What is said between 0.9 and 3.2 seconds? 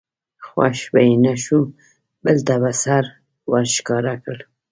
به یې نه شو بل ته به سر